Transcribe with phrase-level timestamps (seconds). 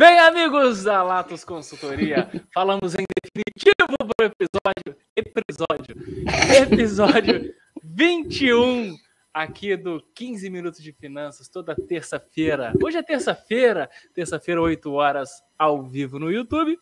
[0.00, 5.94] Bem, amigos da Latos Consultoria, falamos em definitivo para o episódio, episódio,
[6.56, 7.54] episódio
[7.84, 8.96] 21
[9.34, 12.72] aqui do 15 Minutos de Finanças, toda terça-feira.
[12.82, 16.78] Hoje é terça-feira, terça-feira, 8 horas, ao vivo no YouTube.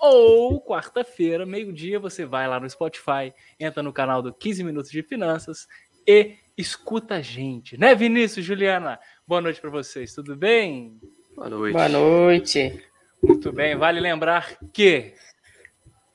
[0.00, 5.02] Ou quarta-feira, meio-dia, você vai lá no Spotify, entra no canal do 15 Minutos de
[5.02, 5.68] Finanças
[6.06, 7.76] e escuta a gente.
[7.76, 8.98] Né, Vinícius, Juliana?
[9.26, 10.98] Boa noite para vocês, tudo bem?
[11.38, 11.72] Boa noite.
[11.72, 12.84] Boa noite.
[13.22, 15.14] Muito bem, vale lembrar que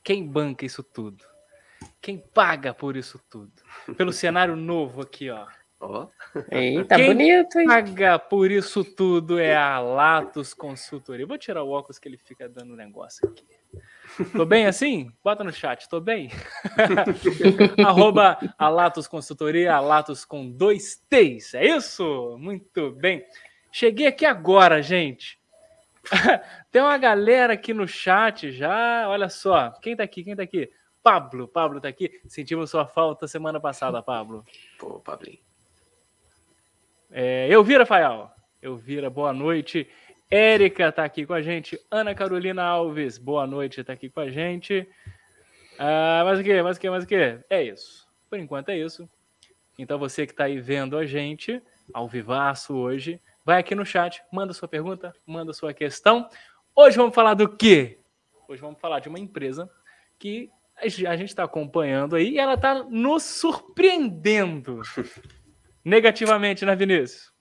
[0.04, 1.23] quem banca isso tudo?
[2.02, 3.54] Quem paga por isso tudo?
[3.96, 5.48] Pelo cenário novo aqui, ó.
[5.80, 6.08] Ó,
[6.52, 7.68] Eita, Quem bonito, hein?
[7.68, 11.26] Paga por isso tudo é a Latos Consultoria.
[11.26, 13.46] Vou tirar o óculos que ele fica dando negócio aqui.
[14.35, 15.10] Tô bem assim?
[15.24, 16.32] Bota no chat, tô bem?
[17.85, 22.38] Arroba a Latos Consultoria, a Latos com dois T's, é isso?
[22.38, 23.26] Muito bem.
[23.76, 25.40] Cheguei aqui agora, gente.
[26.71, 29.71] Tem uma galera aqui no chat já, olha só.
[29.82, 30.24] Quem tá aqui?
[30.24, 30.71] Quem tá aqui?
[31.02, 32.21] Pablo, Pablo tá aqui.
[32.27, 34.46] Sentimos sua falta semana passada, Pablo.
[34.77, 35.40] pô, Pablinho.
[37.12, 38.32] É, Elvira Faial.
[38.62, 39.90] Elvira, boa noite.
[40.29, 41.79] Érica tá aqui com a gente.
[41.90, 44.88] Ana Carolina Alves, boa noite, tá aqui com a gente.
[45.79, 46.62] Ah, mais o que?
[46.62, 46.90] Mais o que?
[46.91, 47.40] Mais o que?
[47.49, 48.07] É isso.
[48.29, 49.10] Por enquanto é isso.
[49.79, 51.60] Então você que tá aí vendo a gente,
[51.91, 56.30] ao vivaço hoje, vai aqui no chat, manda sua pergunta, manda sua questão.
[56.76, 58.00] Hoje vamos falar do quê?
[58.48, 59.70] Hoje vamos falar de uma empresa
[60.18, 64.81] que a gente está acompanhando aí e ela está nos surpreendendo
[65.84, 67.31] negativamente, né, Vinícius?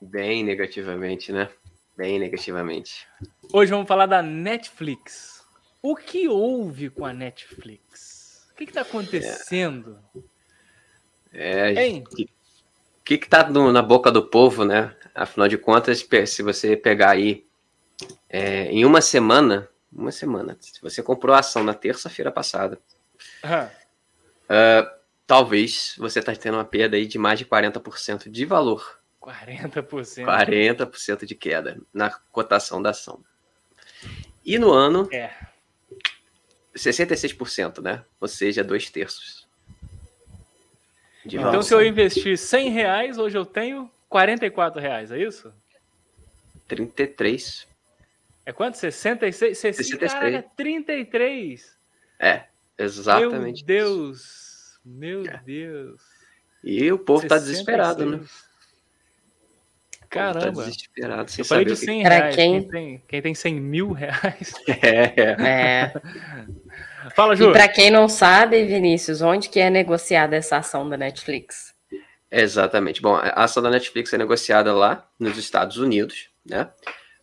[0.00, 1.48] Bem negativamente, né?
[1.96, 3.06] Bem negativamente.
[3.52, 5.46] Hoje vamos falar da Netflix.
[5.80, 8.48] O que houve com a Netflix?
[8.52, 9.98] O que está acontecendo?
[11.32, 12.04] É, Hein?
[13.02, 14.94] O que, tá no- na boca do povo, né?
[15.14, 17.44] Afinal de contas, se você pegar aí
[18.28, 22.78] é, em uma semana, uma semana, se você comprou a ação na terça-feira passada,
[23.42, 23.68] Ah,
[25.26, 29.00] talvez você está tendo uma perda aí de mais de 40% de valor.
[29.20, 30.24] 40%.
[30.24, 33.22] 40% de queda na cotação da ação.
[34.44, 35.30] E no ano, É.
[36.74, 38.04] 66%, né?
[38.20, 39.41] Ou seja, dois terços.
[41.24, 41.62] De Então, valor.
[41.62, 45.52] se eu investir 100 reais, hoje eu tenho 44 reais, é isso?
[46.68, 47.66] 33.
[48.44, 48.76] É quanto?
[48.76, 49.58] 66?
[49.58, 50.12] 63.
[50.12, 51.76] Caraca, 33.
[52.18, 52.44] É,
[52.78, 53.32] exatamente.
[53.34, 53.64] Meu isso.
[53.64, 54.80] Deus.
[54.84, 55.40] Meu É.
[55.44, 56.00] Deus.
[56.64, 57.50] E o povo tá 66.
[57.50, 58.16] desesperado, né?
[58.18, 58.30] Povo
[60.08, 60.62] Caramba.
[60.64, 61.84] Tá desesperado, sem Eu falei saber de o que...
[61.86, 62.36] 100 Pra reais.
[62.36, 62.60] Quem...
[62.60, 62.70] quem?
[62.70, 64.52] tem, quem tem 100 mil reais.
[64.82, 65.92] É, é.
[67.14, 67.50] Fala, Ju.
[67.50, 71.74] E para quem não sabe, Vinícius, onde que é negociada essa ação da Netflix?
[72.30, 73.02] Exatamente.
[73.02, 76.70] Bom, a ação da Netflix é negociada lá nos Estados Unidos, né?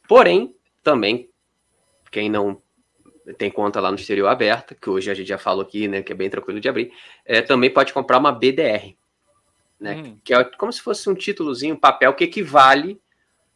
[0.08, 1.30] Porém, também,
[2.12, 2.62] quem não
[3.38, 6.12] tem conta lá no exterior aberta, que hoje a gente já falou aqui, né, que
[6.12, 6.92] é bem tranquilo de abrir,
[7.26, 8.96] é, também pode comprar uma BDR,
[9.80, 9.96] né?
[9.96, 10.18] Hum.
[10.24, 13.00] Que é como se fosse um títulozinho, um papel que equivale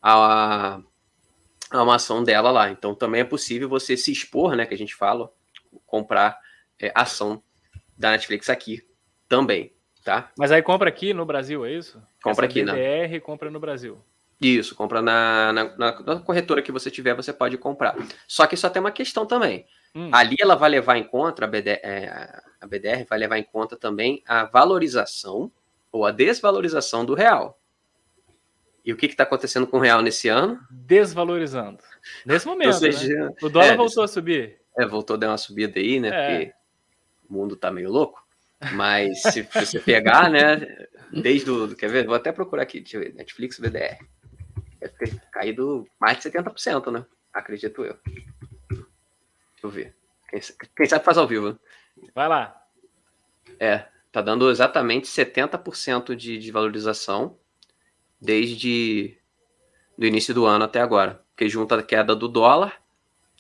[0.01, 0.79] a,
[1.71, 2.69] a uma ação dela lá.
[2.69, 5.31] Então também é possível você se expor, né, que a gente fala,
[5.93, 6.39] comprar
[6.81, 7.43] é, ação
[7.95, 8.81] da Netflix aqui
[9.29, 9.71] também,
[10.03, 10.31] tá?
[10.35, 12.01] Mas aí compra aqui no Brasil, é isso?
[12.23, 12.71] Compra Essa aqui, né?
[12.73, 14.03] BDR compra no Brasil.
[14.41, 17.95] Isso, compra na, na, na- na corretora que você tiver, você pode comprar.
[18.27, 19.67] Só que só tem uma questão também.
[19.93, 20.09] Hum.
[20.11, 23.77] Ali ela vai levar em conta, a BDR, é, a BDR vai levar em conta
[23.77, 25.51] também a valorização
[25.91, 27.59] ou a desvalorização do real.
[28.83, 30.59] E o que está acontecendo com o real nesse ano?
[30.71, 31.77] Desvalorizando.
[32.25, 33.29] Nesse momento, seja, né?
[33.43, 34.62] O dólar é, voltou a subir.
[34.77, 36.09] É, voltou a dar uma subida aí, né?
[36.09, 36.11] É.
[36.45, 36.53] Porque
[37.29, 38.23] o mundo tá meio louco.
[38.73, 40.87] Mas se você pegar, né?
[41.11, 41.75] Desde o.
[41.75, 42.05] Quer ver?
[42.05, 42.79] Vou até procurar aqui.
[42.79, 43.13] Deixa eu ver.
[43.13, 43.99] Netflix BDR.
[44.79, 47.05] Deve ter caído mais de 70%, né?
[47.33, 47.97] Acredito eu.
[48.69, 48.85] Deixa
[49.63, 49.95] eu ver.
[50.29, 50.39] Quem,
[50.75, 51.51] quem sabe faz ao vivo.
[51.51, 51.55] né?
[52.15, 52.61] Vai lá.
[53.59, 57.37] É, tá dando exatamente 70% de, de valorização
[58.19, 59.17] desde
[59.97, 61.23] do início do ano até agora.
[61.31, 62.82] Porque junta a queda do dólar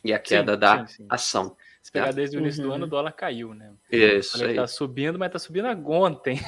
[0.03, 1.05] e a queda da sim, sim.
[1.09, 1.55] ação.
[1.81, 2.75] Se pegar desde o início do Uhum.
[2.75, 3.73] ano, o dólar caiu, né?
[3.91, 4.55] Isso Ele aí.
[4.55, 6.39] tá subindo, mas tá subindo ontem.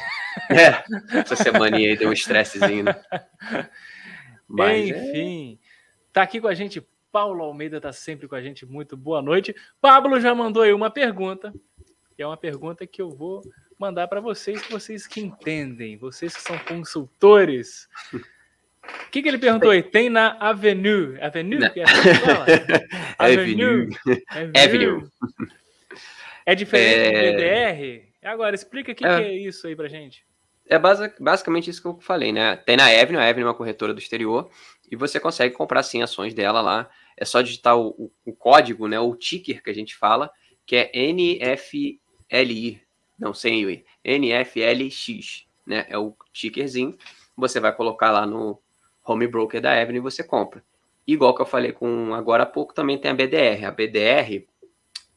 [0.49, 2.95] É, essa semaninha aí deu um estressezinho, né?
[4.47, 5.59] Mas é, Enfim.
[6.13, 8.65] Tá aqui com a gente, Paulo Almeida tá sempre com a gente.
[8.65, 9.55] Muito boa noite.
[9.81, 11.53] Pablo já mandou aí uma pergunta.
[12.17, 13.41] E é uma pergunta que eu vou
[13.77, 17.89] mandar para vocês, vocês que entendem, vocês que são consultores.
[19.07, 19.81] O que, que ele perguntou aí?
[19.81, 21.17] Tem na Avenue.
[21.21, 21.69] Avenue?
[21.71, 22.45] Que é assim que fala?
[23.17, 23.89] Avenue.
[24.55, 25.07] Avenue.
[26.45, 27.31] É diferente do É.
[27.31, 28.05] BDR?
[28.23, 29.17] Agora, explica o que, É.
[29.17, 30.25] que é isso aí pra gente.
[30.67, 32.55] É basi- basicamente isso que eu falei, né?
[32.57, 34.49] Tem na Avenue, a Avenue é uma corretora do exterior,
[34.91, 36.89] e você consegue comprar sim ações dela lá.
[37.17, 40.29] é só digitar o, o, o código, né, o ticker que a gente fala,
[40.65, 42.81] que é NFLI,
[43.17, 46.97] não sem o I, NFLX, né, é o tickerzinho,
[47.37, 48.59] você vai colocar lá no
[49.05, 50.63] home broker da Avenue e você compra.
[51.07, 53.65] Igual que eu falei com agora há pouco, também tem a BDR.
[53.65, 54.45] A BDR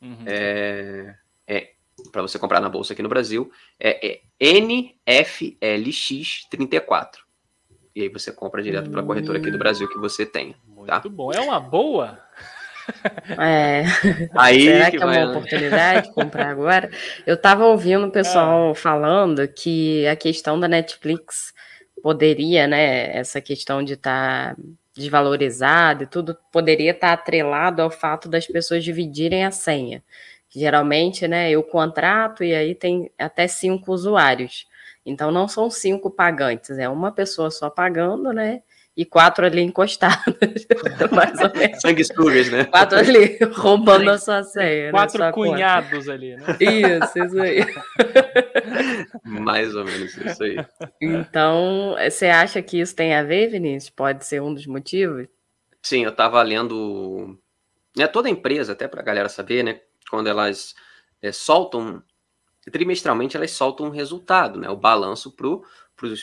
[0.03, 0.25] uhum.
[0.27, 1.15] é,
[1.47, 1.71] é
[2.13, 3.51] para você comprar na bolsa aqui no Brasil,
[3.81, 7.17] é, é NFLX34.
[7.95, 10.55] E aí você compra direto pela corretora aqui do Brasil que você tem.
[10.87, 10.95] Tá?
[10.95, 11.33] Muito bom.
[11.33, 12.17] É uma boa?
[13.39, 13.85] É.
[14.35, 16.91] Aí Será que, que é uma oportunidade comprar agora?
[17.27, 18.75] Eu estava ouvindo o pessoal é.
[18.75, 21.53] falando que a questão da Netflix
[22.03, 23.17] poderia, né?
[23.17, 24.63] Essa questão de estar tá
[24.95, 30.03] desvalorizada e tudo poderia estar tá atrelado ao fato das pessoas dividirem a senha.
[30.51, 34.67] Geralmente, né, eu contrato e aí tem até cinco usuários.
[35.05, 38.63] Então não são cinco pagantes, é uma pessoa só pagando, né?
[38.99, 40.35] E quatro ali encostados,
[41.15, 41.81] mais ou menos.
[41.81, 42.65] Sanguessugas, né?
[42.65, 44.87] Quatro ali roubando a sua senha.
[44.87, 46.13] Né, quatro né, cunhados conta.
[46.13, 46.57] ali, né?
[46.59, 47.61] Isso, isso aí.
[49.23, 50.57] mais ou menos isso aí.
[51.01, 53.91] Então, você acha que isso tem a ver, Vinícius?
[53.91, 55.29] Pode ser um dos motivos?
[55.81, 57.39] Sim, eu estava lendo.
[57.97, 59.81] Né, toda empresa, até para a galera saber, né?
[60.09, 60.75] quando elas
[61.23, 62.03] é, soltam,
[62.71, 65.65] trimestralmente elas soltam um resultado, né, o balanço para o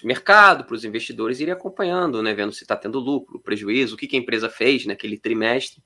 [0.03, 4.07] mercado, para os investidores irem acompanhando, né, vendo se está tendo lucro, prejuízo, o que,
[4.07, 5.83] que a empresa fez naquele trimestre.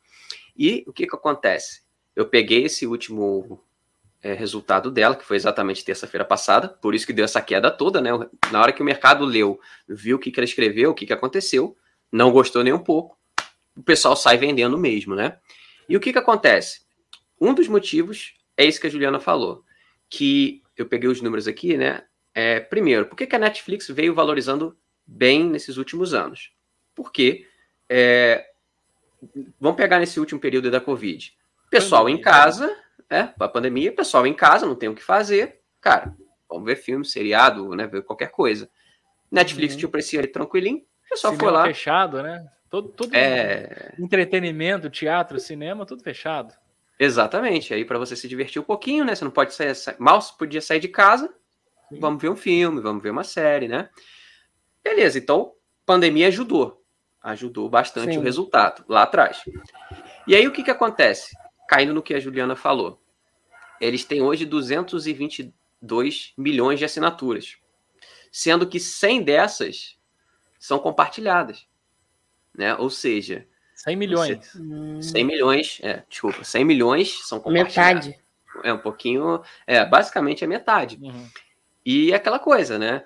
[0.58, 1.82] E o que, que acontece?
[2.16, 3.64] Eu peguei esse último
[4.22, 8.02] é, resultado dela, que foi exatamente terça-feira passada, por isso que deu essa queda toda,
[8.02, 8.10] né?
[8.52, 11.14] Na hora que o mercado leu, viu o que, que ela escreveu, o que, que
[11.14, 11.76] aconteceu,
[12.12, 13.18] não gostou nem um pouco,
[13.76, 15.38] o pessoal sai vendendo mesmo, né?
[15.88, 16.82] E o que, que acontece?
[17.40, 19.64] Um dos motivos é isso que a Juliana falou,
[20.10, 22.04] que eu peguei os números aqui, né?
[22.34, 26.52] É, primeiro, por que, que a Netflix veio valorizando bem nesses últimos anos?
[26.96, 27.48] Porque,
[27.88, 28.46] é,
[29.60, 31.34] vamos pegar nesse último período da Covid.
[31.70, 32.20] Pessoal pandemia.
[32.20, 32.78] em casa,
[33.10, 35.60] é, a pandemia, pessoal em casa, não tem o que fazer.
[35.82, 36.16] Cara,
[36.48, 37.88] vamos ver filme, seriado, né?
[37.88, 38.70] Ver qualquer coisa.
[39.32, 39.80] Netflix uhum.
[39.80, 41.66] tinha o preço ali tranquilinho, o pessoal foi lá.
[41.66, 42.48] fechado, né?
[42.70, 43.94] Todo, todo é...
[43.98, 46.54] entretenimento, teatro, cinema, tudo fechado.
[47.00, 47.74] Exatamente.
[47.74, 49.16] Aí para você se divertir um pouquinho, né?
[49.16, 51.34] Você não pode sair, mal podia sair de casa.
[51.90, 52.00] Sim.
[52.00, 53.90] Vamos ver um filme, vamos ver uma série, né?
[54.84, 55.18] Beleza.
[55.18, 55.54] Então,
[55.86, 56.84] pandemia ajudou.
[57.22, 58.20] Ajudou bastante Sim.
[58.20, 59.44] o resultado lá atrás.
[60.26, 61.36] E aí o que que acontece?
[61.68, 63.02] Caindo no que a Juliana falou.
[63.82, 67.58] Eles têm hoje 222 milhões de assinaturas,
[68.32, 69.98] sendo que 100 dessas
[70.60, 71.66] são compartilhadas,
[72.54, 72.76] né?
[72.76, 74.52] Ou seja, 100 milhões.
[74.54, 78.08] Você, 100 milhões, é, desculpa, 100 milhões são compartilhados.
[78.08, 78.30] Metade.
[78.64, 81.00] É um pouquinho, é, basicamente é metade.
[81.02, 81.30] Uhum.
[81.92, 83.04] E é aquela coisa, né?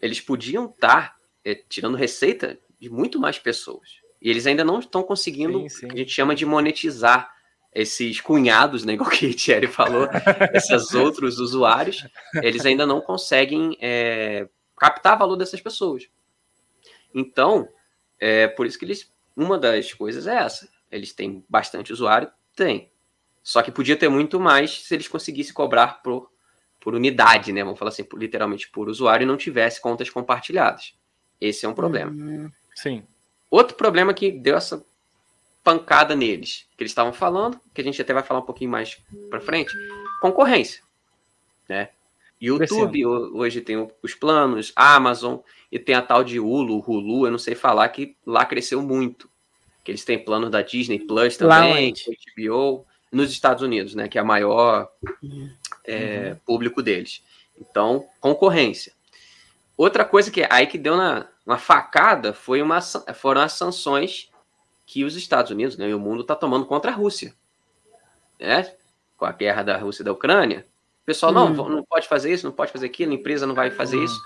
[0.00, 3.98] Eles podiam estar é, tirando receita de muito mais pessoas.
[4.22, 5.88] E eles ainda não estão conseguindo, sim, sim.
[5.88, 7.34] que a gente chama de monetizar
[7.74, 10.08] esses cunhados, né, igual que a Thierry falou,
[10.54, 12.06] esses outros usuários,
[12.40, 16.08] eles ainda não conseguem é, captar valor dessas pessoas.
[17.12, 17.68] Então,
[18.20, 20.68] é por isso que eles uma das coisas é essa.
[20.88, 22.30] Eles têm bastante usuário?
[22.54, 22.92] Tem.
[23.42, 26.30] Só que podia ter muito mais se eles conseguissem cobrar por,
[26.80, 27.62] por unidade, né?
[27.62, 30.94] Vamos falar assim, por, literalmente por usuário e não tivesse contas compartilhadas.
[31.40, 32.10] Esse é um problema.
[32.10, 32.50] Uhum.
[32.74, 33.02] Sim.
[33.50, 34.84] Outro problema que deu essa
[35.62, 38.98] pancada neles, que eles estavam falando, que a gente até vai falar um pouquinho mais
[39.28, 39.72] para frente,
[40.20, 40.82] concorrência,
[41.68, 41.90] né?
[42.40, 47.38] YouTube hoje tem os planos, Amazon e tem a tal de Hulu, Hulu, eu não
[47.38, 49.28] sei falar que lá cresceu muito.
[49.84, 51.92] Que eles têm plano da Disney Plus também,
[52.36, 54.90] HBO, nos Estados Unidos, né, que é a maior
[55.84, 56.36] é, uhum.
[56.46, 57.22] público deles.
[57.58, 58.92] Então, concorrência.
[59.76, 64.30] Outra coisa que aí que deu na, uma facada foi uma, foram as sanções
[64.86, 67.34] que os Estados Unidos né, e o mundo está tomando contra a Rússia.
[68.38, 68.72] Né?
[69.16, 70.66] Com a guerra da Rússia e da Ucrânia,
[71.04, 71.68] pessoal, não, uhum.
[71.68, 74.04] não pode fazer isso, não pode fazer aquilo, a empresa não vai fazer uhum.
[74.04, 74.20] isso.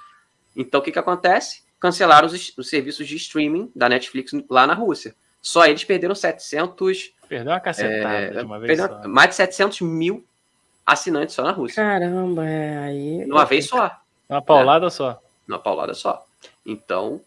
[0.56, 1.64] Então, o que, que acontece?
[1.80, 5.14] Cancelaram os, os, serviços de streaming da Netflix lá na Rússia.
[5.44, 7.12] Só eles perderam 700...
[7.28, 9.06] Perdeu uma cacetada é, de uma vez só.
[9.06, 10.24] Mais de 700 mil
[10.86, 11.82] assinantes só na Rússia.
[11.82, 13.26] Caramba, é aí...
[13.26, 13.94] Numa vez só.
[14.26, 14.90] Uma paulada né?
[14.90, 15.22] só.
[15.46, 16.24] Uma paulada só.
[16.64, 17.20] Então,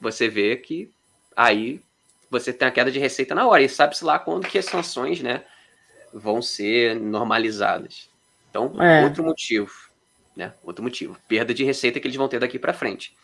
[0.00, 0.90] você vê que
[1.36, 1.78] aí
[2.30, 3.62] você tem a queda de receita na hora.
[3.62, 5.44] E sabe-se lá quando que as sanções, né,
[6.10, 8.08] vão ser normalizadas.
[8.48, 9.04] Então, é.
[9.04, 9.70] outro motivo,
[10.34, 10.54] né?
[10.62, 13.14] Outro motivo, perda de receita que eles vão ter daqui para frente.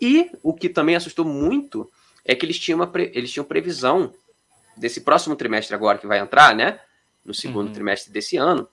[0.00, 1.90] E o que também assustou muito
[2.24, 3.10] é que eles tinham, uma pre...
[3.14, 4.12] eles tinham previsão
[4.76, 6.80] desse próximo trimestre agora que vai entrar, né?
[7.24, 7.72] No segundo uhum.
[7.72, 8.68] trimestre desse ano,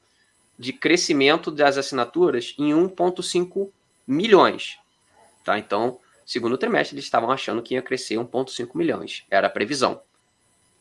[0.58, 3.70] de crescimento das assinaturas em 1,5
[4.08, 4.78] milhões.
[5.44, 5.58] Tá?
[5.58, 9.26] Então, segundo trimestre, eles estavam achando que ia crescer 1,5 milhões.
[9.30, 10.02] Era a previsão.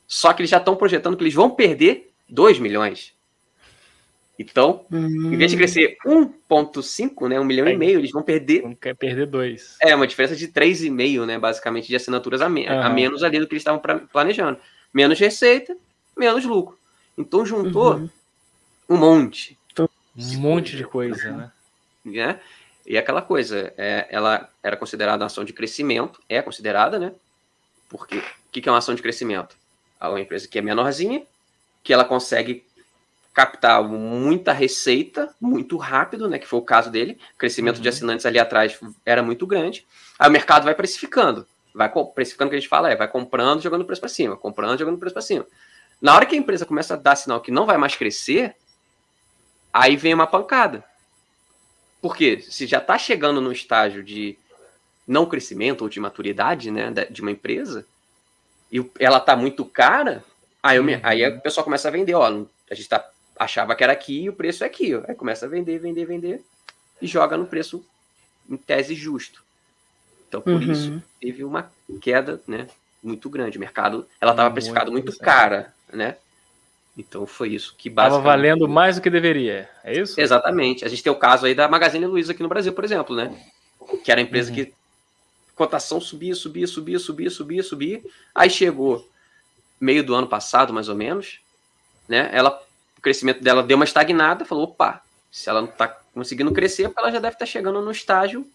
[0.07, 3.13] Só que eles já estão projetando que eles vão perder 2 milhões.
[4.39, 5.33] Então, hum.
[5.33, 5.59] em vez de hum.
[5.59, 7.73] crescer 1,5, né, um milhão é.
[7.73, 8.63] e meio, eles vão perder.
[8.63, 9.77] Não quer perder dois.
[9.81, 12.81] É, uma diferença de 3,5, né, basicamente, de assinaturas a, me uhum.
[12.81, 14.59] a, menos ali do que eles estavam planejando.
[14.95, 15.77] Menos receita,
[16.17, 16.79] menos lucro.
[17.17, 18.11] Então, juntou uhum.
[18.89, 19.59] um monte.
[20.17, 21.53] Um monte de coisa, né?
[22.05, 22.41] né?
[22.87, 27.13] E aquela coisa, é, ela era considerada uma ação de crescimento, é considerada, né?
[27.89, 29.57] Porque o que, que é uma ação de crescimento?
[30.01, 31.23] É uma empresa que é menorzinha,
[31.83, 32.65] que ela consegue
[33.39, 36.41] captar muita receita muito rápido, né?
[36.41, 37.17] Que foi o caso dele.
[37.37, 37.83] O crescimento uhum.
[37.83, 38.77] de assinantes ali atrás
[39.07, 39.87] era muito grande.
[40.19, 41.47] Aí o mercado vai precificando.
[41.73, 44.37] Vai precificando o que a gente fala, é, vai comprando, jogando o preço para cima,
[44.37, 45.47] comprando, jogando o preço para cima.
[46.03, 48.57] Na hora que a empresa começa a dar sinal que não vai mais crescer,
[49.73, 50.83] aí vem uma pancada.
[52.03, 54.37] Porque se já está chegando no estágio de
[55.07, 57.87] não crescimento ou de maturidade né, de uma empresa,
[58.73, 60.25] e ela está muito cara,
[60.61, 61.01] aí, eu, uhum.
[61.05, 64.29] aí o pessoal começa a vender, ó, a gente está achava que era aqui e
[64.29, 64.95] o preço é aqui.
[64.95, 65.03] Ó.
[65.07, 66.43] Aí começa a vender, vender, vender
[67.01, 67.85] e joga no preço
[68.49, 69.43] em tese justo.
[70.29, 70.73] Então, por uhum.
[70.73, 72.69] isso, teve uma queda né,
[73.03, 73.57] muito grande.
[73.57, 76.17] O mercado, ela estava precificada muito cara, né?
[76.97, 78.21] Então, foi isso que basicamente...
[78.21, 80.21] Estava valendo mais do que deveria, é isso?
[80.21, 80.85] Exatamente.
[80.85, 83.41] A gente tem o caso aí da Magazine Luiza aqui no Brasil, por exemplo, né?
[84.05, 84.57] Que era a empresa uhum.
[84.57, 84.75] que
[85.55, 88.03] cotação subia, subia, subia, subia, subia, subia.
[88.35, 89.09] Aí chegou
[89.81, 91.41] meio do ano passado, mais ou menos,
[92.09, 92.29] né?
[92.33, 92.61] Ela
[92.99, 95.01] o crescimento dela deu uma estagnada, falou, opa,
[95.31, 98.47] se ela não está conseguindo crescer, ela já deve estar tá chegando no estágio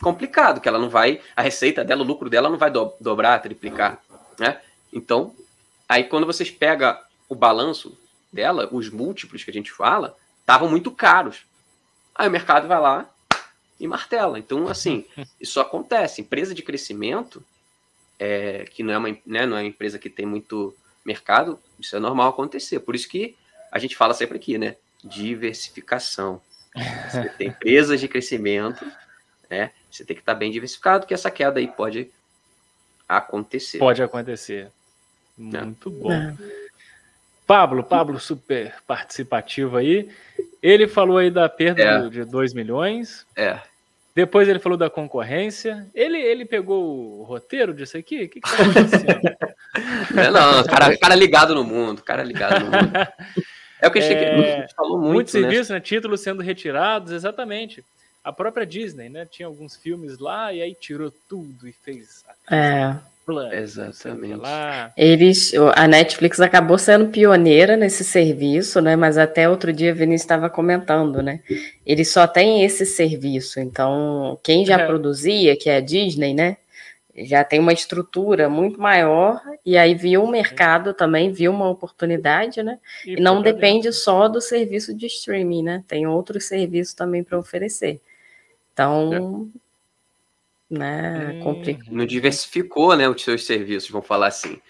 [0.00, 3.40] complicado, que ela não vai, a receita dela, o lucro dela não vai do, dobrar,
[3.40, 4.00] triplicar,
[4.38, 4.60] né?
[4.92, 5.34] Então,
[5.88, 6.96] aí quando vocês pegam
[7.28, 7.98] o balanço
[8.32, 11.44] dela, os múltiplos que a gente fala, estavam muito caros.
[12.14, 13.10] Aí o mercado vai lá
[13.80, 14.38] e martela.
[14.38, 15.06] Então, assim,
[15.40, 16.20] isso acontece.
[16.20, 17.42] Empresa de crescimento,
[18.18, 21.94] é, que não é, uma, né, não é uma empresa que tem muito mercado, isso
[21.96, 22.80] é normal acontecer.
[22.80, 23.36] Por isso que
[23.70, 24.76] a gente fala sempre aqui, né?
[25.02, 26.40] Diversificação.
[27.10, 28.84] Você tem empresas de crescimento,
[29.50, 29.70] né?
[29.90, 32.10] Você tem que estar bem diversificado, que essa queda aí pode
[33.08, 33.78] acontecer.
[33.78, 34.70] Pode acontecer.
[35.36, 36.12] Muito bom.
[36.12, 36.34] É.
[37.46, 40.08] Pablo, Pablo super participativo aí.
[40.62, 42.08] Ele falou aí da perda é.
[42.08, 43.26] de 2 milhões.
[43.36, 43.60] É.
[44.14, 45.86] Depois ele falou da concorrência.
[45.94, 48.24] Ele, ele pegou o roteiro disso aqui?
[48.24, 49.36] O que, que tá acontecendo?
[50.16, 52.92] é, não, cara, cara ligado no mundo, cara ligado no mundo.
[53.80, 55.12] É o que a gente, é, a gente falou muito.
[55.12, 55.78] Muito serviço, né?
[55.78, 55.84] né?
[55.84, 57.84] Títulos sendo retirados, exatamente.
[58.22, 59.26] A própria Disney, né?
[59.26, 62.24] Tinha alguns filmes lá e aí tirou tudo e fez.
[62.50, 62.94] É.
[63.26, 64.40] Plano, Exatamente.
[64.96, 68.96] Eles, a Netflix acabou sendo pioneira nesse serviço, né?
[68.96, 71.40] Mas até outro dia a Vinícius estava comentando, né?
[71.86, 73.60] Eles só têm esse serviço.
[73.60, 74.86] Então, quem já é.
[74.86, 76.58] produzia, que é a Disney, né?
[77.16, 82.60] Já tem uma estrutura muito maior e aí viu o mercado também, viu uma oportunidade,
[82.62, 82.80] né?
[83.06, 85.84] E, e não depende só do serviço de streaming, né?
[85.86, 88.00] Tem outros serviços também para oferecer.
[88.72, 89.64] Então, é
[90.74, 91.40] né?
[91.44, 94.60] Hum, não diversificou, né, os seus serviços, vamos falar assim.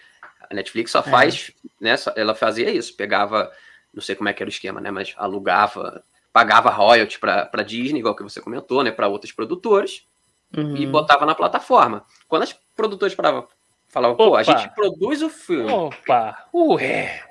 [0.49, 1.03] A Netflix só é.
[1.03, 1.83] faz, é.
[1.83, 3.51] né, só, ela fazia isso, pegava,
[3.93, 7.99] não sei como é que era o esquema, né, mas alugava, pagava royalty para Disney,
[7.99, 10.05] igual que você comentou, né, para outros produtores
[10.55, 10.75] uhum.
[10.75, 12.03] e botava na plataforma.
[12.27, 13.47] Quando as produtoras paravam,
[13.87, 15.71] falavam, pô, a gente produz o filme.
[15.71, 17.23] Opa, ué.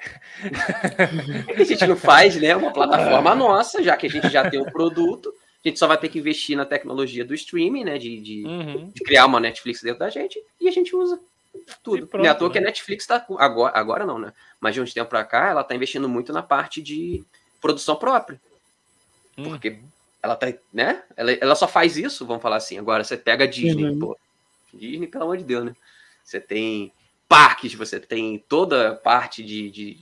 [1.56, 4.70] a gente não faz, né, uma plataforma nossa, já que a gente já tem o
[4.70, 5.32] produto
[5.64, 7.96] a gente só vai ter que investir na tecnologia do streaming, né?
[7.96, 8.90] De, de, uhum.
[8.90, 11.18] de criar uma Netflix dentro da gente e a gente usa
[11.82, 12.06] tudo.
[12.06, 12.52] Pronto, não é à toa né?
[12.52, 14.32] que a Netflix está agora, agora não, né?
[14.60, 17.24] Mas de uns tempo para cá, ela está investindo muito na parte de
[17.62, 18.38] produção própria.
[19.38, 19.44] Uhum.
[19.44, 19.78] Porque
[20.24, 21.02] ela tá, né?
[21.18, 22.78] Ela, ela só faz isso, vamos falar assim.
[22.78, 23.98] Agora você pega a Disney, uhum.
[23.98, 24.18] pô.
[24.72, 25.76] Disney, pelo amor de Deus, né?
[26.24, 26.90] Você tem
[27.28, 29.98] parques, você tem toda a parte de, de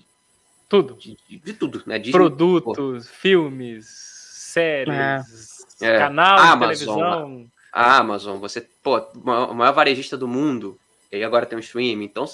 [0.68, 0.94] tudo.
[0.94, 1.98] De, de, de, tudo, né?
[1.98, 3.12] Disney, Produtos, pô.
[3.12, 5.98] filmes, séries, é.
[5.98, 7.50] Canal Amazon, televisão.
[7.72, 10.78] A Amazon, você, pô, a maior varejista do mundo,
[11.10, 12.26] e agora tem um streaming, então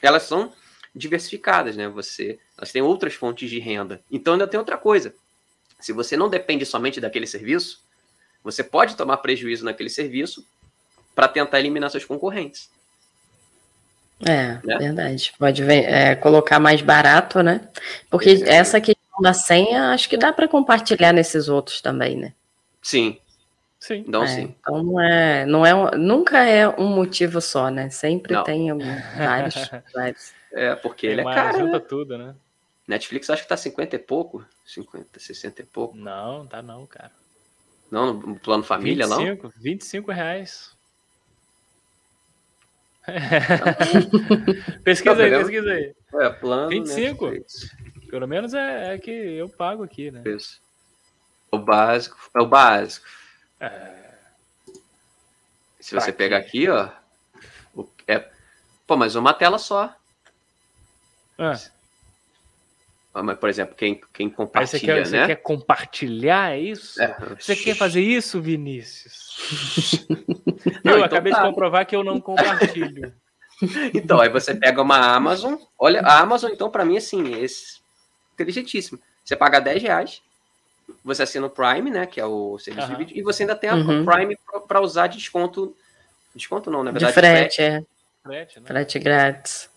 [0.00, 0.50] elas são
[0.94, 1.88] diversificadas, né?
[1.90, 4.00] Você, elas têm outras fontes de renda.
[4.10, 5.14] Então ainda tem outra coisa.
[5.80, 7.82] Se você não depende somente daquele serviço,
[8.42, 10.46] você pode tomar prejuízo naquele serviço
[11.14, 12.68] para tentar eliminar seus concorrentes.
[14.24, 14.78] É, né?
[14.78, 15.32] verdade.
[15.38, 17.68] Pode ver, é, colocar mais barato, né?
[18.10, 18.54] Porque é.
[18.54, 22.32] essa questão da senha, acho que dá para compartilhar nesses outros também, né?
[22.82, 23.18] Sim.
[23.80, 24.04] Sim.
[24.08, 24.54] Então, é, sim.
[24.60, 27.90] Então não é, não é, nunca é um motivo só, né?
[27.90, 28.42] Sempre não.
[28.42, 29.54] tem algum, vários,
[29.94, 30.32] vários.
[30.52, 31.66] É, porque ele é caro.
[31.66, 31.78] Né?
[31.80, 32.34] tudo, né?
[32.86, 34.44] Netflix acho que tá 50 e pouco.
[34.66, 35.96] 50, 60 e pouco.
[35.96, 37.12] Não, tá não, cara.
[37.90, 39.52] Não, no plano família, 25, não?
[39.56, 40.74] 25 reais.
[44.82, 45.94] pesquisa aí, pesquisa aí.
[46.14, 47.26] É, plano 25.
[47.26, 47.76] Netflix.
[48.08, 50.22] Pelo menos é, é, que eu pago aqui, né?
[50.24, 50.60] Isso.
[51.50, 52.16] O básico.
[52.34, 53.06] É o básico.
[53.60, 54.14] É...
[55.80, 56.88] Se você pegar aqui, ó.
[58.06, 58.30] É...
[58.86, 59.94] Pô, mas uma tela só.
[61.38, 61.58] Ah.
[63.22, 65.04] Mas, por exemplo, quem, quem compartilha, você quer, né?
[65.04, 67.00] Você quer compartilhar, é isso?
[67.00, 67.16] É.
[67.38, 70.06] Você quer fazer isso, Vinícius?
[70.82, 71.40] não, eu então acabei tá.
[71.40, 73.14] de comprovar que eu não compartilho.
[73.94, 75.54] então, aí você pega uma Amazon.
[75.78, 77.46] Olha, a Amazon, então, para mim, assim, é
[78.32, 78.98] inteligentíssimo.
[79.24, 80.22] Você paga 10 reais,
[81.04, 82.06] você assina o Prime, né?
[82.06, 82.94] Que é o serviço uhum.
[82.94, 84.04] de vídeo, e você ainda tem a uhum.
[84.04, 85.76] Prime para usar de desconto.
[86.34, 87.12] Desconto não, na verdade.
[87.12, 87.62] De frete, frete.
[87.62, 87.84] é.
[88.24, 88.66] Frete, né?
[88.66, 89.70] frete grátis.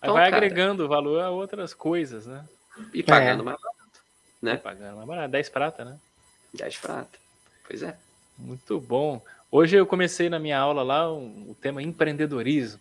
[0.00, 2.44] Aí então, vai cara, agregando valor a outras coisas, né?
[2.92, 3.44] E pagando é.
[3.44, 4.00] mais barato.
[4.42, 4.54] Né?
[4.54, 5.30] E pagando mais barato.
[5.30, 5.98] 10 prata, né?
[6.54, 7.18] 10 prata.
[7.66, 7.96] Pois é.
[8.38, 9.22] Muito bom.
[9.50, 12.80] Hoje eu comecei na minha aula lá um, o tema empreendedorismo.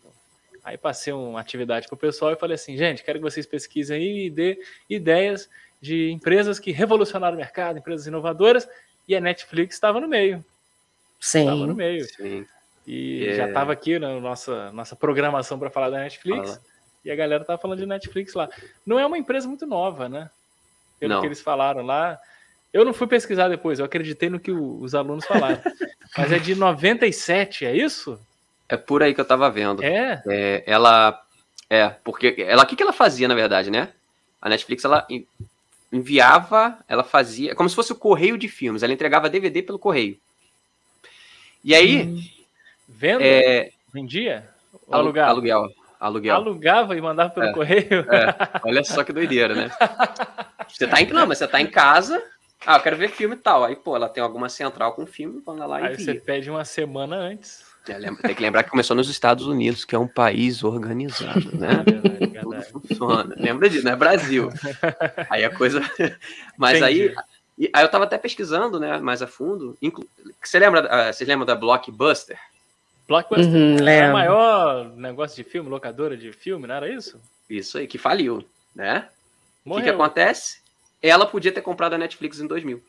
[0.64, 3.98] Aí passei uma atividade com o pessoal e falei assim, gente, quero que vocês pesquisem
[3.98, 4.60] aí e dê
[4.90, 5.48] ideias
[5.80, 8.68] de empresas que revolucionaram o mercado, empresas inovadoras,
[9.08, 10.44] e a Netflix estava no meio.
[11.20, 11.42] Sim.
[11.42, 12.06] Estava no meio.
[12.06, 12.46] Sim.
[12.88, 13.36] E é.
[13.36, 16.50] já estava aqui na nossa, nossa programação para falar da Netflix.
[16.50, 16.62] Fala.
[17.06, 18.50] E a galera tá falando de Netflix lá.
[18.84, 20.28] Não é uma empresa muito nova, né?
[21.00, 21.22] Pelo não.
[21.22, 22.20] que eles falaram lá.
[22.74, 25.62] Eu não fui pesquisar depois, eu acreditei no que o, os alunos falaram.
[26.18, 28.20] Mas é de 97, é isso?
[28.68, 29.84] É por aí que eu tava vendo.
[29.84, 30.24] É?
[30.28, 31.24] é ela.
[31.70, 32.36] É, porque.
[32.40, 33.90] Ela, o que, que ela fazia, na verdade, né?
[34.42, 35.06] A Netflix, ela
[35.94, 37.54] enviava, ela fazia.
[37.54, 38.82] Como se fosse o correio de filmes.
[38.82, 40.18] Ela entregava DVD pelo correio.
[41.64, 42.02] E aí.
[42.02, 42.20] Hum.
[42.88, 43.24] Venda?
[43.24, 44.50] É, Vendia?
[44.90, 45.26] Aluguel.
[45.26, 46.36] Aluguel aluguel.
[46.36, 48.06] Alugava e mandava pelo é, correio?
[48.12, 48.36] É.
[48.64, 49.72] Olha só que doideira, né?
[50.68, 52.22] Você tá em, não, mas você tá em casa,
[52.66, 53.64] ah, eu quero ver filme e tal.
[53.64, 56.66] Aí, pô, ela tem alguma central com filme, manda lá e Aí você pede uma
[56.66, 57.64] semana antes.
[57.88, 61.56] É, lembra, tem que lembrar que começou nos Estados Unidos, que é um país organizado,
[61.56, 61.84] né?
[61.86, 63.36] É verdade, é Tudo funciona.
[63.38, 64.50] Lembra disso, não é Brasil.
[65.30, 65.82] Aí a coisa.
[66.58, 67.14] Mas aí.
[67.72, 69.78] Aí eu tava até pesquisando, né, mais a fundo.
[69.82, 70.06] Inclu...
[70.44, 72.38] Você lembra, uh, vocês lembram da Blockbuster?
[73.08, 77.22] Blockbuster uhum, era o maior negócio de filme, locadora de filme, não era isso?
[77.50, 78.44] Isso aí, que faliu,
[78.76, 79.10] né?
[79.64, 80.60] O que, que, acontece?
[81.02, 82.82] Ela podia ter comprado a Netflix em 2000,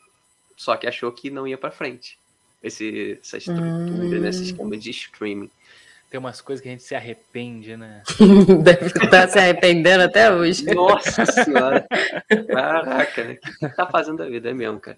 [0.55, 2.17] só que achou que não ia para frente.
[2.63, 4.19] Esse, essa estrutura, hum.
[4.19, 5.51] né, esse esquema de streaming.
[6.09, 8.01] Tem umas coisas que a gente se arrepende, né?
[8.63, 10.63] Deve estar se arrependendo até hoje.
[10.73, 11.85] Nossa senhora!
[12.47, 13.37] Caraca, né?
[13.61, 14.49] O que tá fazendo a vida?
[14.49, 14.97] É mesmo, cara.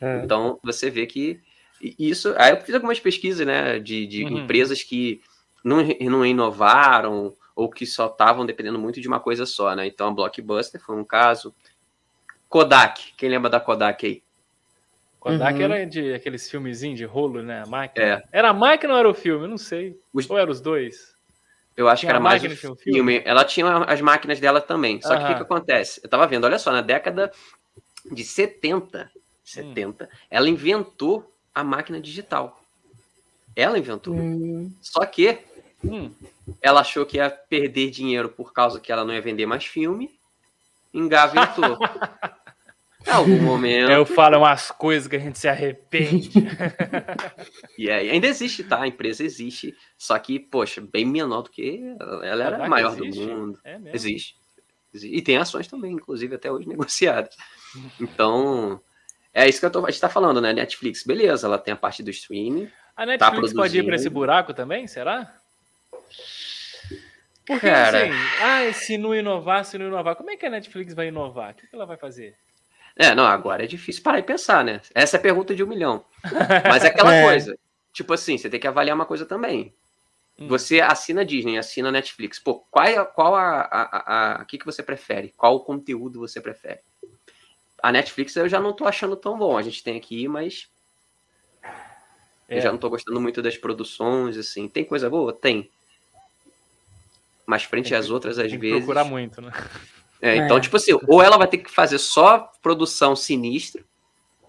[0.00, 0.22] É.
[0.24, 1.40] Então, você vê que
[1.80, 4.38] isso, aí eu fiz algumas pesquisas, né, de, de uhum.
[4.38, 5.20] empresas que
[5.62, 9.86] não, não inovaram ou que só estavam dependendo muito de uma coisa só, né?
[9.86, 11.54] Então a Blockbuster foi um caso.
[12.48, 14.22] Kodak, quem lembra da Kodak aí?
[15.18, 15.64] Kodak uhum.
[15.64, 17.62] era de aqueles filmezinhos de rolo, né?
[17.62, 18.06] A máquina.
[18.06, 18.22] É.
[18.30, 19.44] Era a máquina ou era o filme?
[19.44, 19.98] Eu não sei.
[20.12, 20.28] Os...
[20.28, 21.16] Ou eram os dois?
[21.76, 22.76] Eu acho tinha que era mais o filme.
[22.76, 23.22] filme.
[23.24, 25.00] Ela tinha as máquinas dela também.
[25.02, 26.00] Só que o que, que, acontece?
[26.02, 27.30] Eu tava vendo, olha só, na década
[28.10, 29.10] de 70,
[29.44, 30.08] 70, hum.
[30.30, 32.60] ela inventou a máquina digital.
[33.56, 34.14] Ela inventou.
[34.14, 34.70] Hum.
[34.82, 35.38] Só que
[35.82, 36.12] hum,
[36.60, 40.14] ela achou que ia perder dinheiro por causa que ela não ia vender mais filme.
[40.92, 41.78] Engavetou.
[43.06, 43.90] Em algum momento.
[43.90, 46.30] Eu falo umas coisas que a gente se arrepende.
[47.78, 48.82] e aí, ainda existe, tá?
[48.82, 49.74] A empresa existe.
[49.96, 51.82] Só que, poxa, bem menor do que
[52.22, 53.24] ela era a maior existe?
[53.24, 53.58] do mundo.
[53.64, 54.36] É existe.
[54.92, 55.16] existe.
[55.16, 57.34] E tem ações também, inclusive, até hoje negociadas.
[58.00, 58.80] Então,
[59.36, 60.50] é isso que eu tô, a gente tá falando, né?
[60.54, 62.70] Netflix, beleza, ela tem a parte do streaming.
[62.96, 65.30] A tá Netflix tá pode ir para esse buraco também, será?
[67.46, 68.04] Porque Cara...
[68.04, 71.52] assim, ah, se não inovar, se não inovar, como é que a Netflix vai inovar?
[71.52, 72.34] O que ela vai fazer?
[72.96, 74.80] É, não, agora é difícil parar e pensar, né?
[74.94, 76.02] Essa é a pergunta de um milhão.
[76.66, 77.22] Mas é aquela é.
[77.22, 77.58] coisa.
[77.92, 79.74] Tipo assim, você tem que avaliar uma coisa também.
[80.38, 80.48] Hum.
[80.48, 82.38] Você assina Disney, assina Netflix.
[82.38, 85.34] Pô, qual, é, qual a, a, a, a, que, que você prefere?
[85.36, 86.80] Qual o conteúdo você prefere?
[87.86, 89.56] A Netflix eu já não tô achando tão bom.
[89.56, 90.68] A gente tem aqui, mas.
[92.48, 92.58] É.
[92.58, 94.66] Eu já não tô gostando muito das produções, assim.
[94.66, 95.32] Tem coisa boa?
[95.32, 95.70] Tem.
[97.46, 98.78] Mas frente às outras, às vezes.
[98.78, 99.52] procurar muito, né?
[100.20, 100.60] É, então, é.
[100.60, 103.84] tipo assim, ou ela vai ter que fazer só produção sinistra,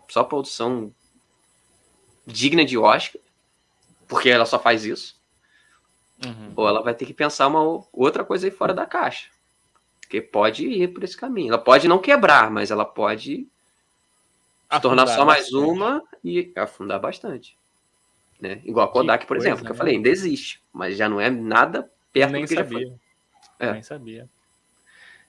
[0.10, 0.92] só produção
[2.26, 3.22] digna de Oscar,
[4.08, 5.16] porque ela só faz isso.
[6.26, 6.54] Uhum.
[6.56, 7.62] Ou ela vai ter que pensar uma
[7.94, 9.28] outra coisa aí fora da caixa.
[10.08, 11.50] Porque pode ir por esse caminho.
[11.50, 13.46] Ela pode não quebrar, mas ela pode
[14.72, 15.56] se tornar só mais bastante.
[15.56, 17.58] uma e afundar bastante.
[18.40, 18.62] Né?
[18.64, 19.78] Igual a Kodak, por coisa, exemplo, que eu né?
[19.78, 22.80] falei, ainda existe, mas já não é nada perto Nem do que sabia.
[22.80, 22.98] já foi.
[23.60, 23.74] É.
[23.74, 24.30] Nem sabia.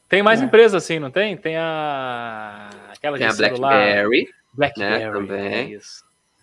[0.09, 0.45] Tem mais é.
[0.45, 1.37] empresas assim, não tem?
[1.37, 5.75] Tem a aquela tem a BlackBerry, BlackBerry né, também.
[5.75, 5.81] É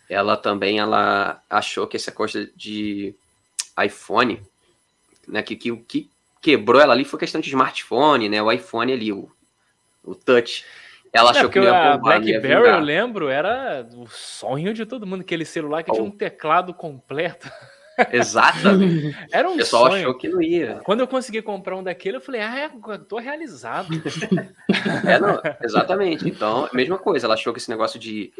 [0.10, 3.16] ela também ela achou que essa coisa de
[3.84, 4.42] iPhone
[5.28, 5.42] né?
[5.42, 6.10] Que, que o que
[6.46, 8.40] quebrou ela ali foi questão de smartphone, né?
[8.40, 9.28] O iPhone ali, o,
[10.04, 10.64] o touch.
[11.12, 15.08] Ela achou que não ia bombar, a BlackBerry, eu lembro, era o sonho de todo
[15.08, 15.96] mundo, aquele celular que oh.
[15.96, 17.50] tinha um teclado completo.
[18.12, 19.18] Exatamente.
[19.32, 20.02] Era um o pessoal sonho.
[20.02, 20.82] achou que não ia.
[20.84, 23.88] Quando eu consegui comprar um daquele, eu falei, ah, é, tô realizado.
[25.08, 26.30] é, não, exatamente.
[26.30, 28.32] Então, mesma coisa, ela achou que esse negócio de,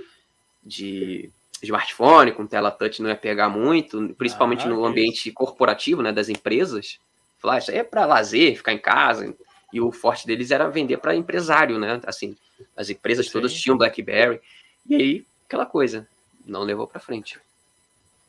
[0.62, 1.32] de
[1.64, 5.34] smartphone com tela touch não ia pegar muito, principalmente ah, no ambiente isso.
[5.34, 7.00] corporativo, né, das empresas.
[7.40, 9.36] Falar, isso aí é para lazer, ficar em casa.
[9.74, 12.00] E o forte deles era vender para empresário, né?
[12.06, 12.36] Assim,
[12.76, 13.34] as empresas Sim.
[13.34, 14.40] todas tinham BlackBerry.
[14.88, 16.08] E aí, aquela coisa,
[16.46, 17.40] não levou para frente.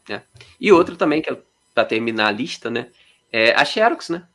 [0.08, 0.22] Né?
[0.60, 1.38] E outro também, que é
[1.74, 2.90] para terminar a lista, né?
[3.30, 4.26] É a Xerox, né?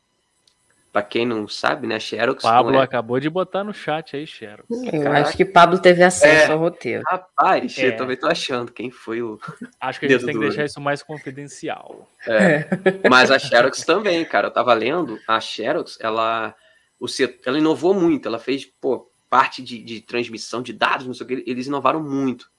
[0.92, 1.96] Para quem não sabe, né?
[1.96, 2.44] A Xerox.
[2.44, 2.82] Pablo é...
[2.82, 4.66] acabou de botar no chat aí, Xerox.
[4.70, 5.22] Eu Caraca.
[5.22, 6.54] acho que Pablo teve acesso é...
[6.54, 7.04] ao roteiro.
[7.08, 7.88] Rapaz, é.
[7.88, 9.40] eu também tô achando quem foi o.
[9.80, 12.10] Acho que a gente tem que deixar isso mais confidencial.
[12.28, 12.68] É.
[13.10, 14.48] Mas a Xerox também, cara.
[14.48, 16.54] Eu tava lendo, a Xerox, ela,
[17.00, 18.28] o setor, ela inovou muito.
[18.28, 21.44] Ela fez, pô, parte de, de transmissão de dados, não sei o que.
[21.48, 22.52] Eles inovaram muito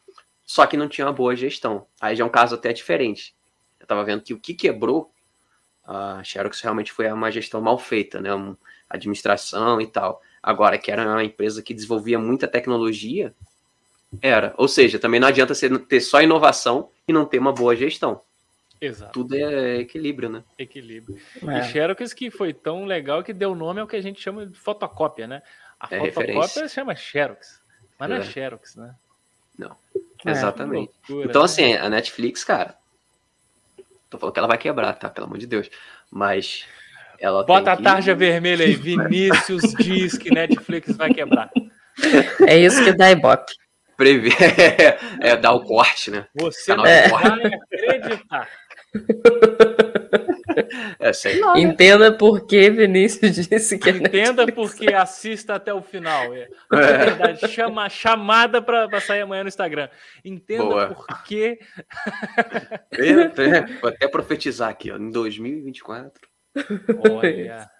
[0.52, 1.86] só que não tinha uma boa gestão.
[1.98, 3.34] Aí já é um caso até diferente.
[3.80, 5.10] Eu estava vendo que o que quebrou
[5.84, 8.32] a Xerox realmente foi uma gestão mal feita, né?
[8.32, 8.56] Uma
[8.88, 10.22] administração e tal.
[10.42, 13.34] Agora, que era uma empresa que desenvolvia muita tecnologia,
[14.20, 14.54] era.
[14.56, 18.20] Ou seja, também não adianta você ter só inovação e não ter uma boa gestão.
[18.80, 19.12] Exato.
[19.12, 20.42] Tudo é equilíbrio, né?
[20.58, 21.16] Equilíbrio.
[21.46, 21.60] É.
[21.60, 24.58] E Xerox que foi tão legal que deu nome ao que a gente chama de
[24.58, 25.42] fotocópia, né?
[25.78, 26.68] A é fotocópia referência.
[26.68, 27.60] chama Xerox,
[27.98, 28.14] mas é.
[28.14, 28.94] não é Xerox, né?
[29.56, 29.76] Não.
[30.26, 30.92] É, Exatamente.
[31.08, 31.46] Loucura, então, né?
[31.46, 32.76] assim, a Netflix, cara.
[34.12, 35.08] Tô falando que ela vai quebrar, tá?
[35.08, 35.70] Pelo amor de Deus.
[36.10, 36.66] Mas.
[37.18, 38.74] Ela Bota a tarja vermelha aí.
[38.74, 41.50] Vinícius diz que Netflix vai quebrar.
[42.46, 43.54] É isso que dá Ibope.
[43.96, 44.32] Prever.
[45.22, 46.26] É, dar o corte, né?
[46.34, 48.48] Você não vai acreditar.
[50.98, 55.82] É, sei lá, Entenda por que Vinícius disse que Entenda por que assista até o
[55.82, 56.34] final.
[56.34, 56.48] É.
[56.72, 56.76] é.
[56.76, 59.88] Verdade, chama, chamada para sair amanhã no Instagram.
[60.24, 60.88] Entenda Boa.
[60.88, 61.58] por que.
[63.80, 66.28] Vou até profetizar aqui, ó, em 2024.
[67.10, 67.70] Olha.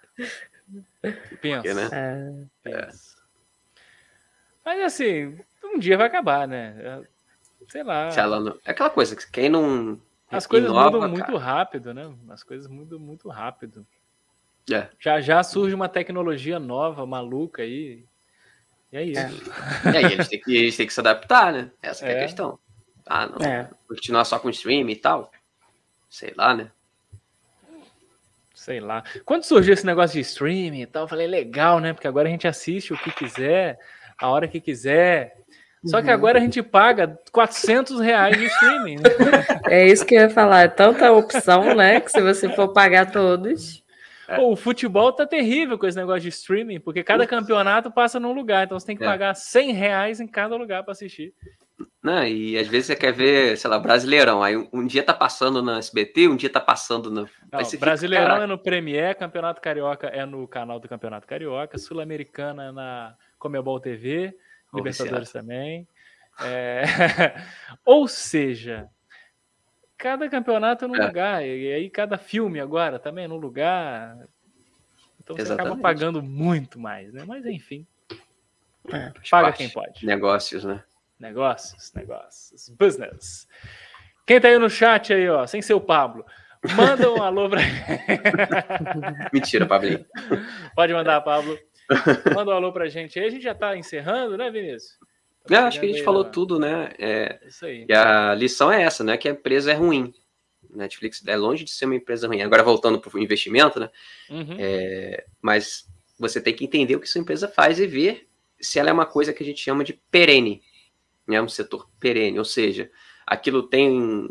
[1.41, 1.61] Pensa.
[1.61, 1.89] Porque, né?
[1.91, 2.31] é.
[2.63, 3.13] Pensa.
[4.65, 7.03] Mas assim, um dia vai acabar, né?
[7.67, 8.09] Sei lá.
[8.11, 8.57] Se ela não...
[8.65, 12.11] É aquela coisa, que quem não as coisas Inova, mudam muito rápido, né?
[12.29, 13.85] As coisas mudam muito rápido.
[14.71, 14.87] É.
[14.99, 18.05] Já já surge uma tecnologia nova, maluca aí.
[18.91, 19.51] E é isso.
[19.85, 19.91] É.
[19.91, 21.71] e aí eles têm, que, eles têm que se adaptar, né?
[21.81, 22.13] Essa é.
[22.13, 22.59] é a questão.
[23.05, 23.45] Ah, não.
[23.45, 23.69] É.
[23.87, 25.31] Continuar só com stream e tal.
[26.09, 26.71] Sei lá, né?
[28.53, 29.03] Sei lá.
[29.25, 31.91] Quando surgiu esse negócio de streaming e tal, eu falei, legal, né?
[31.91, 33.77] Porque agora a gente assiste o que quiser,
[34.17, 35.42] a hora que quiser.
[35.85, 36.13] Só que uhum.
[36.13, 38.95] agora a gente paga 400 reais de streaming.
[38.97, 39.03] Né?
[39.67, 40.61] É isso que eu ia falar.
[40.61, 41.99] É tanta opção, né?
[41.99, 43.83] Que se você for pagar todos.
[44.35, 48.31] Pô, o futebol tá terrível com esse negócio de streaming, porque cada campeonato passa num
[48.31, 49.07] lugar, então você tem que é.
[49.07, 51.33] pagar 100 reais em cada lugar para assistir.
[52.01, 54.43] Não, e às vezes você quer ver, sei lá, Brasileirão.
[54.43, 57.21] Aí um, dia tá passando na SBT, um dia tá passando no.
[57.51, 62.65] Não, Brasileirão fica, é no Premier, Campeonato Carioca é no canal do Campeonato Carioca, Sul-Americana
[62.65, 64.35] é na Comebol TV.
[64.73, 65.87] Libertadores também.
[66.41, 66.83] É...
[67.85, 68.89] Ou seja,
[69.97, 71.05] cada campeonato é num é.
[71.05, 74.17] lugar, e aí cada filme agora também é num lugar.
[75.21, 75.71] Então você Exatamente.
[75.71, 77.23] acaba pagando muito mais, né?
[77.25, 77.87] Mas enfim.
[78.91, 80.05] É, paga quem pode.
[80.05, 80.83] Negócios, né?
[81.19, 82.69] Negócios, negócios.
[82.69, 83.47] Business.
[84.25, 86.25] Quem tá aí no chat aí, ó, sem ser o Pablo.
[86.75, 87.61] Manda um alô pra.
[89.31, 90.05] Mentira, Pablo.
[90.75, 91.57] Pode mandar, Pablo.
[92.35, 93.25] Manda um alô pra gente aí.
[93.25, 94.97] A gente já tá encerrando, né, Vinícius?
[95.49, 96.91] É, acho que a gente falou tudo, né?
[96.97, 97.85] É, Isso aí.
[97.87, 99.17] E a lição é essa, né?
[99.17, 100.13] Que a empresa é ruim.
[100.69, 102.41] Netflix é longe de ser uma empresa ruim.
[102.41, 103.89] Agora, voltando para o investimento, né?
[104.29, 104.55] Uhum.
[104.57, 105.85] É, mas
[106.17, 108.27] você tem que entender o que sua empresa faz e ver
[108.59, 110.61] se ela é uma coisa que a gente chama de perene.
[111.27, 111.41] Né?
[111.41, 112.39] Um setor perene.
[112.39, 112.89] Ou seja,
[113.27, 114.29] aquilo tem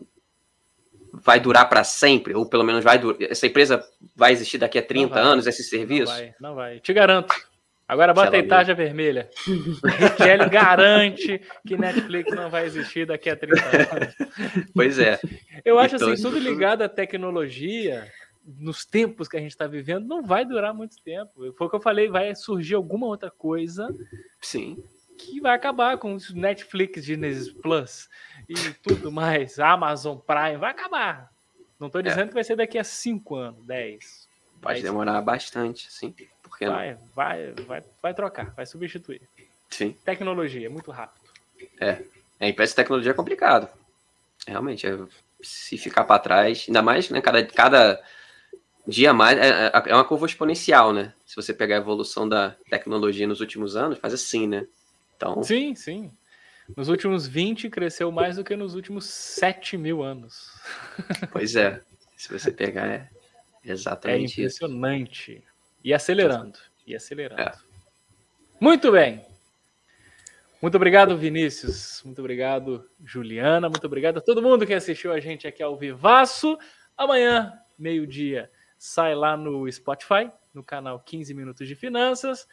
[1.12, 3.20] vai durar para sempre, ou pelo menos vai durar.
[3.30, 6.10] Essa empresa vai existir daqui a 30 anos, esse serviço?
[6.10, 6.80] Não vai, não vai.
[6.80, 7.34] Te garanto.
[7.92, 9.28] Agora bota a tarja vermelha.
[10.16, 14.14] Kelly garante que Netflix não vai existir daqui a 30 anos.
[14.74, 15.20] Pois é.
[15.62, 18.10] Eu acho então, assim, tudo ligado à tecnologia,
[18.46, 21.52] nos tempos que a gente está vivendo, não vai durar muito tempo.
[21.52, 23.94] Foi o que eu falei, vai surgir alguma outra coisa.
[24.40, 24.82] Sim.
[25.18, 28.08] Que vai acabar com os Netflix, Genesis Plus
[28.48, 29.58] e tudo mais.
[29.58, 31.30] Amazon Prime, vai acabar.
[31.78, 32.28] Não estou dizendo é.
[32.28, 34.28] que vai ser daqui a 5 anos, 10.
[34.62, 36.14] Pode demorar bastante, sim.
[36.66, 39.22] Porque vai, vai, vai, vai trocar, vai substituir.
[39.70, 39.96] Sim.
[40.04, 41.30] Tecnologia, muito rápido.
[41.80, 42.02] É.
[42.38, 43.68] É, empresa de tecnologia é complicado.
[44.46, 44.98] Realmente, é,
[45.40, 48.02] se ficar para trás, ainda mais, né, cada, cada
[48.86, 49.38] dia mais.
[49.38, 51.12] É, é, é uma curva exponencial, né?
[51.24, 54.66] Se você pegar a evolução da tecnologia nos últimos anos, faz assim, né?
[55.16, 55.42] Então...
[55.42, 56.10] Sim, sim.
[56.76, 60.50] Nos últimos 20 cresceu mais do que nos últimos 7 mil anos.
[61.30, 61.80] Pois é.
[62.16, 63.08] Se você pegar, é
[63.64, 65.32] exatamente é impressionante.
[65.34, 65.51] Isso.
[65.84, 66.58] E acelerando.
[66.86, 67.42] E acelerando.
[67.42, 67.52] É.
[68.60, 69.24] Muito bem.
[70.60, 72.00] Muito obrigado, Vinícius.
[72.04, 73.68] Muito obrigado, Juliana.
[73.68, 76.56] Muito obrigado a todo mundo que assistiu a gente aqui ao Vivaço.
[76.96, 82.46] Amanhã, meio-dia, sai lá no Spotify, no canal 15 Minutos de Finanças.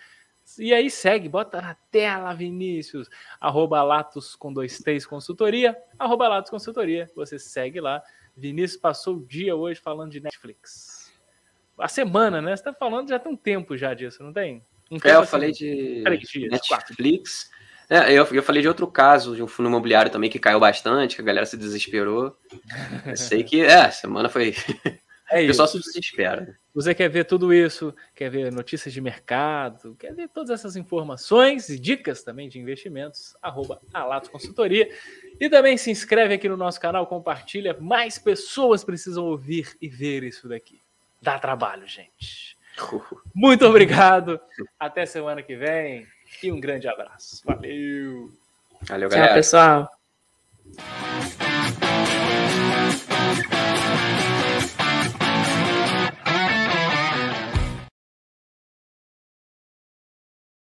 [0.57, 3.07] E aí segue, bota na tela, Vinícius.
[3.39, 5.77] Arroba Latos com dois T's consultoria.
[5.99, 7.07] Arroba Latos Consultoria.
[7.15, 8.01] Você segue lá.
[8.35, 10.88] Vinícius passou o dia hoje falando de Netflix.
[11.79, 12.55] A semana, né?
[12.55, 14.63] Você tá falando já tem um tempo já disso, não tem?
[14.91, 17.49] Um é, eu falei de dias, Netflix.
[17.89, 21.15] É, eu, eu falei de outro caso, de um fundo imobiliário também que caiu bastante,
[21.15, 22.37] que a galera se desesperou.
[23.05, 24.53] Eu sei que, é, a semana foi.
[25.31, 26.55] É o pessoal se desespera.
[26.73, 31.67] Você quer ver tudo isso, quer ver notícias de mercado, quer ver todas essas informações
[31.69, 34.87] e dicas também de investimentos, arroba Alato Consultoria.
[35.39, 37.75] E também se inscreve aqui no nosso canal, compartilha.
[37.79, 40.79] Mais pessoas precisam ouvir e ver isso daqui
[41.21, 42.57] dá trabalho, gente.
[43.33, 44.39] Muito obrigado.
[44.79, 46.07] Até semana que vem
[46.43, 47.41] e um grande abraço.
[47.45, 48.31] Valeu.
[48.83, 49.27] Valeu, galera.
[49.27, 49.89] Tchau, pessoal.